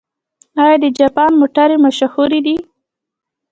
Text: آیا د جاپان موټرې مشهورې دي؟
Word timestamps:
آیا 0.63 0.75
د 0.83 0.85
جاپان 0.99 1.31
موټرې 1.39 1.77
مشهورې 1.85 2.39
دي؟ 2.45 2.55